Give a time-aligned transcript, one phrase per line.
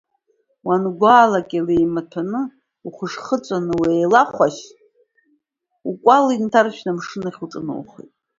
[0.67, 2.41] Уангәаалак, илеимаҭәаны,
[2.87, 4.63] ухышхыҵәаны, уеилахәашь,
[5.89, 8.11] укәал иҭаршәны амшын ахь уҿыноухоит.